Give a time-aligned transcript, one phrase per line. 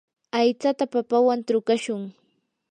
[0.37, 2.01] aytsata papawan trukashun.